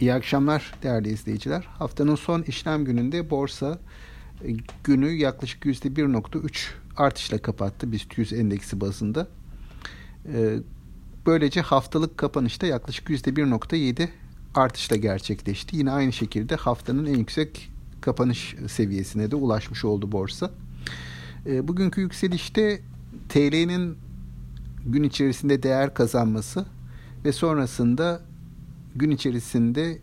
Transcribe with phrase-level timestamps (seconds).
[0.00, 1.68] İyi akşamlar değerli izleyiciler.
[1.78, 3.78] Haftanın son işlem gününde borsa
[4.44, 9.28] e, günü yaklaşık %1.3 artışla kapattı BIST 100 endeksi bazında.
[10.34, 10.56] E,
[11.26, 14.08] böylece haftalık kapanışta yaklaşık %1.7
[14.54, 15.76] artışla gerçekleşti.
[15.76, 17.70] Yine aynı şekilde haftanın en yüksek
[18.00, 20.50] kapanış seviyesine de ulaşmış oldu borsa.
[21.46, 22.80] E, bugünkü yükselişte
[23.28, 23.96] TL'nin
[24.86, 26.66] gün içerisinde değer kazanması
[27.24, 28.28] ve sonrasında
[28.98, 29.98] gün içerisinde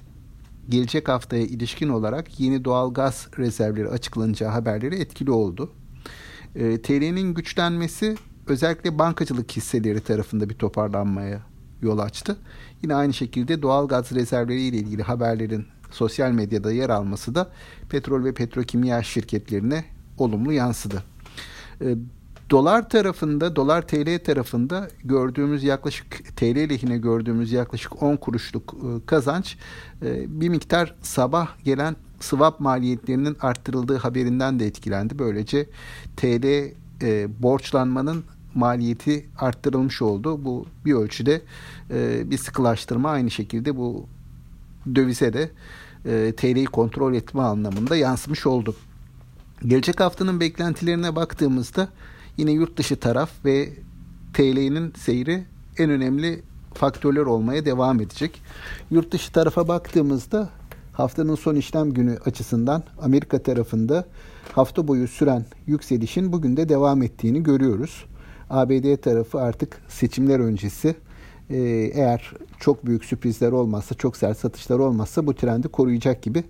[0.69, 5.71] gelecek haftaya ilişkin olarak yeni doğal gaz rezervleri açıklanacağı haberleri etkili oldu.
[6.55, 8.15] E, TL'nin güçlenmesi
[8.47, 11.41] özellikle bankacılık hisseleri tarafında bir toparlanmaya
[11.81, 12.37] yol açtı.
[12.83, 17.51] Yine aynı şekilde doğal gaz rezervleri ile ilgili haberlerin sosyal medyada yer alması da
[17.89, 19.85] petrol ve petrokimya şirketlerine
[20.17, 21.03] olumlu yansıdı.
[21.81, 21.95] E,
[22.49, 29.57] Dolar tarafında, dolar TL tarafında gördüğümüz yaklaşık TL lehine gördüğümüz yaklaşık 10 kuruşluk e, kazanç
[30.01, 35.19] e, bir miktar sabah gelen swap maliyetlerinin arttırıldığı haberinden de etkilendi.
[35.19, 35.69] Böylece
[36.17, 36.45] TL
[37.01, 38.23] e, borçlanmanın
[38.55, 40.45] maliyeti arttırılmış oldu.
[40.45, 41.41] Bu bir ölçüde
[42.29, 44.05] bir sıkılaştırma aynı şekilde bu
[44.95, 45.51] dövize de
[46.31, 48.75] TL'yi kontrol etme anlamında yansımış oldu.
[49.65, 51.89] Gelecek haftanın beklentilerine baktığımızda
[52.37, 53.69] Yine yurt dışı taraf ve
[54.33, 55.45] TL'nin seyri
[55.77, 58.41] en önemli faktörler olmaya devam edecek.
[58.91, 60.49] Yurt dışı tarafa baktığımızda
[60.93, 64.05] haftanın son işlem günü açısından Amerika tarafında
[64.51, 68.05] hafta boyu süren yükselişin bugün de devam ettiğini görüyoruz.
[68.49, 70.95] ABD tarafı artık seçimler öncesi
[71.49, 71.57] e,
[71.93, 76.43] eğer çok büyük sürprizler olmazsa, çok sert satışlar olmazsa bu trendi koruyacak gibi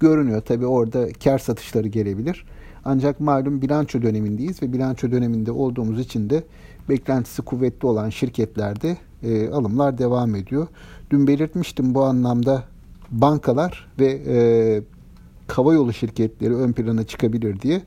[0.00, 0.40] görünüyor.
[0.40, 2.44] Tabi orada kar satışları gelebilir.
[2.84, 6.42] Ancak malum bilanço dönemindeyiz ve bilanço döneminde olduğumuz için de
[6.88, 10.66] beklentisi kuvvetli olan şirketlerde e, alımlar devam ediyor.
[11.10, 12.64] Dün belirtmiştim bu anlamda
[13.10, 14.36] bankalar ve e,
[15.48, 17.82] hava yolu şirketleri ön plana çıkabilir diye.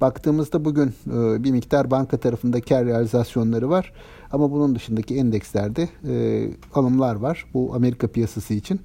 [0.00, 3.92] Baktığımızda bugün e, bir miktar banka tarafında kar realizasyonları var.
[4.32, 7.44] Ama bunun dışındaki endekslerde e, alımlar var.
[7.54, 8.80] Bu Amerika piyasası için.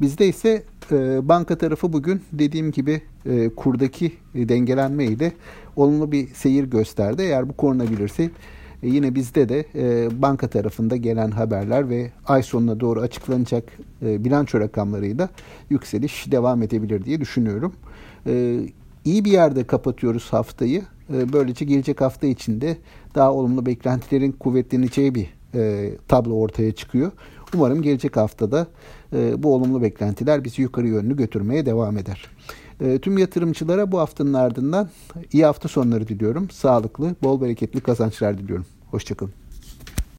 [0.00, 0.62] Bizde ise
[0.92, 3.02] e, banka tarafı bugün dediğim gibi
[3.56, 5.32] kurdaki e, dengelenme
[5.76, 7.22] olumlu bir seyir gösterdi.
[7.22, 8.30] Eğer bu korunabilirse
[8.82, 9.64] yine bizde de
[10.22, 13.64] banka tarafında gelen haberler ve ay sonuna doğru açıklanacak
[14.02, 15.28] e, bilanço rakamlarıyla
[15.70, 17.72] yükseliş devam edebilir diye düşünüyorum.
[18.26, 18.60] E,
[19.08, 20.82] iyi bir yerde kapatıyoruz haftayı.
[21.14, 22.76] E, böylece gelecek hafta içinde
[23.14, 27.12] daha olumlu beklentilerin kuvvetleneceği bir e, tablo ortaya çıkıyor.
[27.54, 28.66] Umarım gelecek haftada
[29.12, 32.26] e, bu olumlu beklentiler bizi yukarı yönlü götürmeye devam eder.
[32.80, 34.88] E, tüm yatırımcılara bu haftanın ardından
[35.32, 36.50] iyi hafta sonları diliyorum.
[36.50, 38.66] Sağlıklı, bol bereketli kazançlar diliyorum.
[38.90, 39.47] Hoşçakalın.